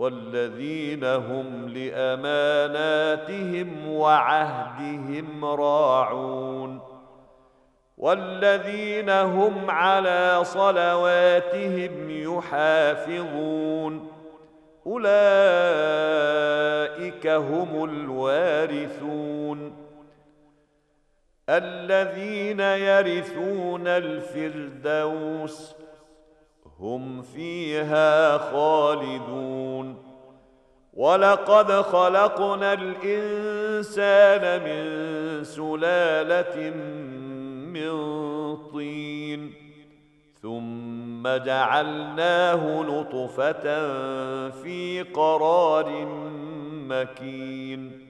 [0.00, 6.80] والذين هم لأماناتهم وعهدهم راعون
[7.98, 14.10] والذين هم على صلواتهم يحافظون
[14.86, 15.06] أولئك
[17.26, 19.72] هم الوارثون
[21.48, 25.79] الذين يرثون الفردوس
[26.80, 29.96] هم فيها خالدون.
[30.94, 34.84] ولقد خلقنا الانسان من
[35.44, 36.70] سلاله
[37.72, 37.90] من
[38.72, 39.52] طين
[40.42, 43.62] ثم جعلناه نطفه
[44.50, 46.06] في قرار
[46.88, 48.09] مكين.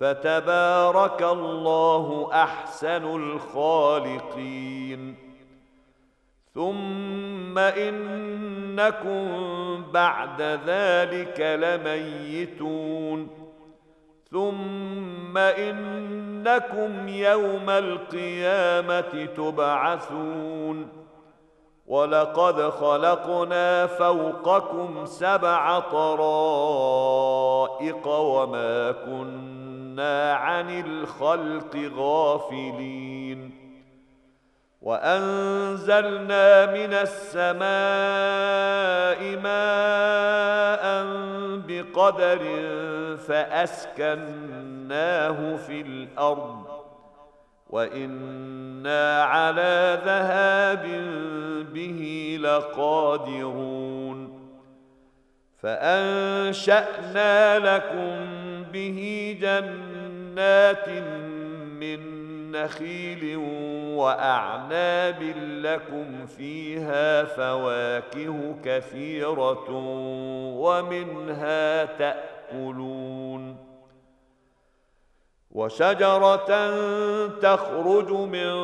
[0.00, 5.16] فتبارك الله أحسن الخالقين.
[6.54, 9.26] ثم إنكم
[9.92, 13.28] بعد ذلك لميتون.
[14.30, 20.88] ثم إنكم يوم القيامة تبعثون.
[21.86, 27.26] ولقد خلقنا فوقكم سبع طرائق
[28.06, 29.55] وما كنا
[30.00, 33.66] عن الخلق غافلين
[34.82, 37.66] وأنزلنا من السماء
[39.42, 41.06] ماء
[41.66, 42.42] بقدر
[43.28, 44.76] فأسكناه
[45.56, 46.66] في الأرض
[47.70, 50.82] وإنا على ذهاب
[51.72, 53.96] به لقادرون
[55.62, 58.35] فأنشأنا لكم
[58.76, 60.88] به جنات
[61.80, 62.00] من
[62.52, 63.36] نخيل
[63.96, 65.22] وأعناب
[65.62, 69.70] لكم فيها فواكه كثيرة
[70.60, 73.56] ومنها تأكلون
[75.50, 76.70] وشجرة
[77.40, 78.54] تخرج من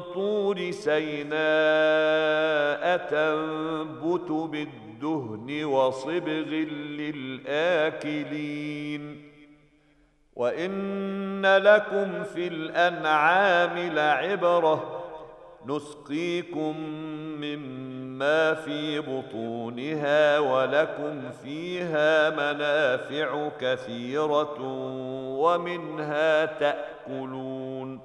[0.00, 1.36] طور سيناء
[2.96, 6.48] تنبت بالدهن وصبغ
[7.48, 8.22] للآكلين
[10.36, 15.02] وان لكم في الانعام لعبره
[15.66, 16.76] نسقيكم
[17.40, 24.56] مما في بطونها ولكم فيها منافع كثيره
[25.38, 28.00] ومنها تاكلون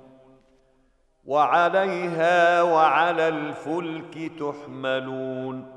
[1.25, 5.76] وعليها وعلى الفلك تحملون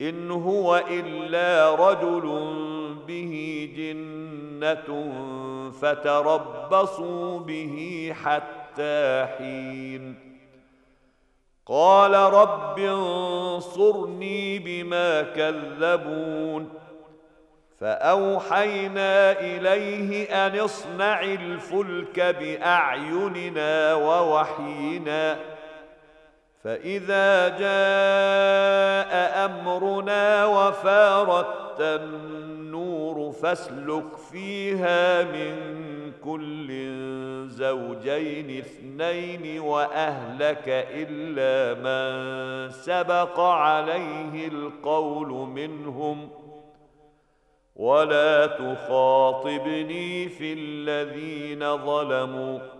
[0.00, 2.54] إن هو إلا رجل
[3.08, 5.12] به جنة
[5.70, 10.30] فتربصوا به حتى حين.
[11.66, 16.68] قال رب انصرني بما كذبون.
[17.80, 25.36] فأوحينا إليه أن اصنع الفلك بأعيننا ووحينا.
[26.64, 35.56] فإذا جاء أمرنا وفارت النور فاسلك فيها من
[36.24, 36.70] كل
[37.48, 46.30] زوجين اثنين وأهلك إلا من سبق عليه القول منهم.
[47.76, 52.79] ولا تخاطبني في الذين ظلموا.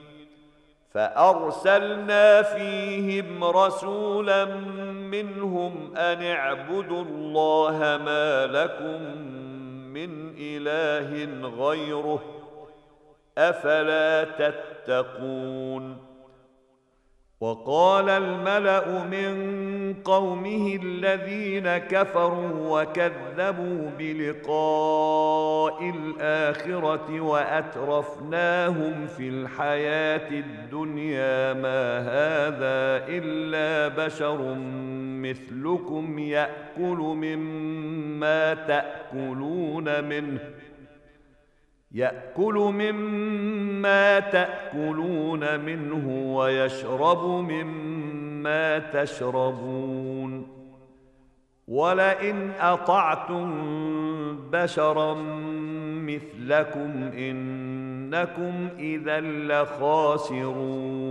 [0.93, 4.45] فأرسلنا فيهم رسولا
[5.11, 9.17] منهم أن اعبدوا الله ما لكم
[9.93, 12.21] من إله غيره
[13.37, 16.10] أفلا تتقون
[17.41, 33.05] وقال الملأ من قومه الذين كفروا وكذبوا بلقاء الآخرة وأترفناهم في الحياة الدنيا ما هذا
[33.07, 34.55] إلا بشر
[35.21, 40.39] مثلكم يأكل مما تأكلون منه
[41.93, 50.47] يأكل مما تأكلون منه ويشرب مما تشربون.
[51.67, 53.51] ولئن اطعتم
[54.51, 55.13] بشرا
[56.07, 61.10] مثلكم انكم اذا لخاسرون.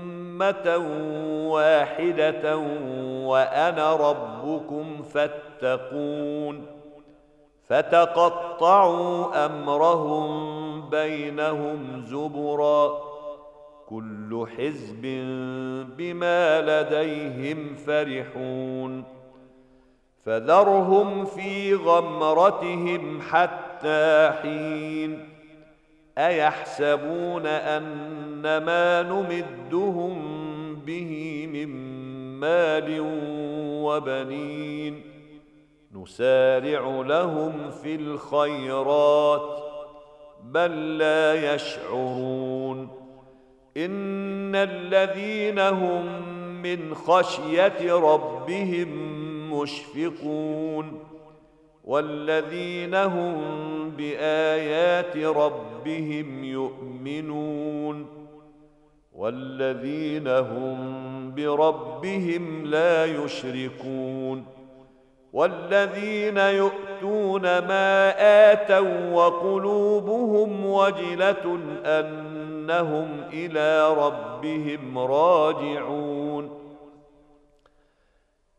[1.51, 2.57] واحدة
[3.27, 6.65] وأنا ربكم فاتقون
[7.67, 13.01] فتقطعوا امرهم بينهم زبرا
[13.89, 15.01] كل حزب
[15.97, 19.03] بما لديهم فرحون
[20.25, 25.29] فذرهم في غمرتهم حتى حين
[26.17, 30.15] ايحسبون ان ما نمدهم
[30.85, 31.69] به من
[32.39, 32.97] مال
[33.83, 35.01] وبنين.
[35.95, 39.63] نسارع لهم في الخيرات
[40.43, 42.89] بل لا يشعرون.
[43.77, 46.05] إن الذين هم
[46.61, 48.89] من خشية ربهم
[49.53, 50.99] مشفقون.
[51.83, 53.41] والذين هم
[53.89, 58.20] بآيات ربهم يؤمنون.
[59.21, 60.77] والذين هم
[61.35, 64.45] بربهم لا يشركون
[65.33, 68.13] والذين يؤتون ما
[68.51, 76.61] آتوا وقلوبهم وجلة أنهم إلى ربهم راجعون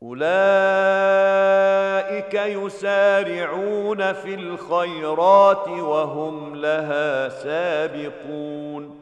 [0.02, 0.34] أولئك
[2.34, 9.01] يسارعون في الخيرات وهم لها سابقون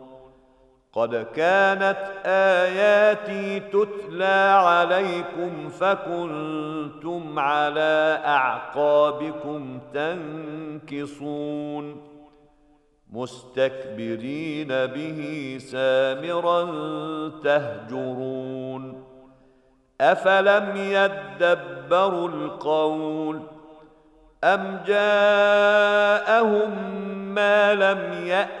[0.93, 12.01] قد كانت آياتي تتلى عليكم فكنتم على أعقابكم تنكصون.
[13.11, 16.65] مستكبرين به سامرا
[17.43, 19.03] تهجرون.
[20.01, 23.41] أفلم يدبروا القول
[24.43, 26.71] أم جاءهم
[27.35, 28.60] ما لم يات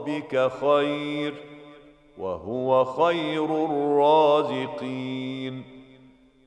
[0.00, 1.34] ربك خير
[2.18, 5.00] وهو خير الرازقين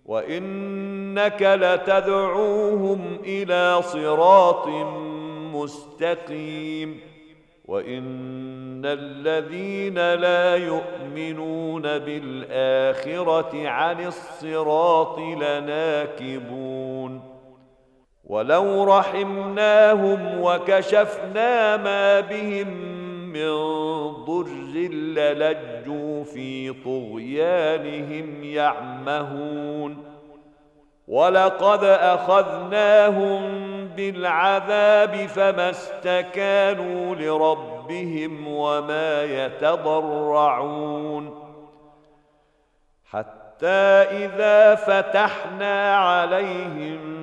[0.05, 4.67] وإنك لتدعوهم إلى صراط
[5.53, 6.99] مستقيم
[7.65, 16.93] وإن الذين لا يؤمنون بالآخرة عن الصراط لناكبون
[18.23, 22.92] ولو رحمناهم وكشفنا ما بهم
[23.33, 23.51] من
[24.25, 30.03] ضر للجوا في طغيانهم يعمهون.
[31.07, 33.41] ولقد أخذناهم
[33.87, 41.43] بالعذاب فما استكانوا لربهم وما يتضرعون.
[43.05, 47.22] حتى إذا فتحنا عليهم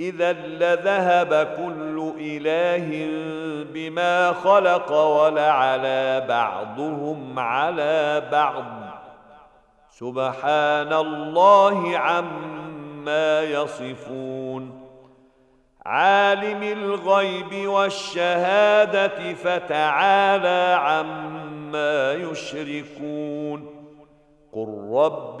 [0.00, 3.06] إذا لذهب كل إله
[3.72, 8.64] بما خلق ولعلى بعضهم على بعض.
[9.90, 14.84] سبحان الله عما يصفون.
[15.86, 23.70] عالم الغيب والشهادة فتعالى عما يشركون.
[24.52, 25.40] قل رب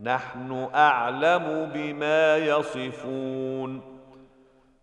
[0.00, 3.94] نحن أعلم بما يصفون.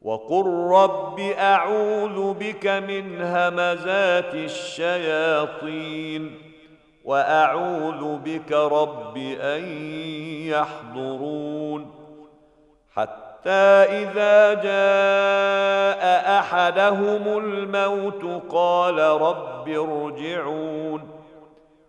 [0.02, 6.38] وقل رب أعوذ بك من همزات الشياطين
[7.06, 9.64] وأعوذ بك رب أن
[10.48, 11.92] يحضرون.
[12.96, 21.11] حتى إذا جاء أحدهم الموت قال رب ارجعون.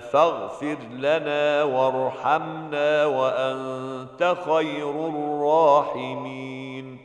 [0.00, 6.98] فاغفر لنا وارحمنا وأنت خير الراحمين.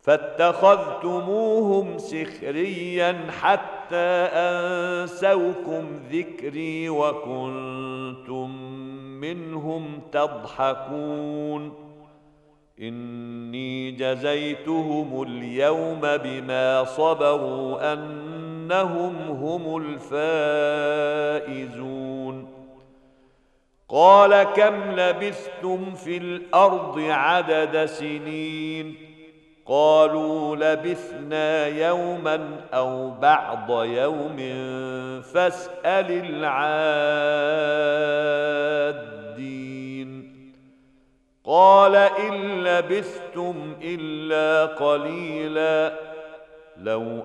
[0.00, 8.50] فاتخذتموهم سخريا حتى أنسوكم ذكري وكنتم
[9.20, 11.88] منهم تضحكون.
[12.80, 21.07] إني جزيتهم اليوم بما صبروا أنهم هم الفائزون.
[23.88, 28.94] قال كم لبثتم في الأرض عدد سنين؟
[29.66, 34.36] قالوا لبثنا يوما أو بعض يوم
[35.22, 36.98] فاسأل العادين.
[41.44, 45.92] قال إن لبثتم إلا قليلا
[46.76, 47.24] لو